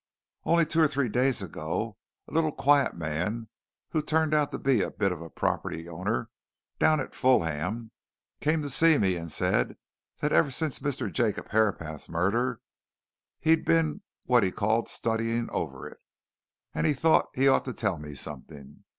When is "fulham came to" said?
7.13-8.97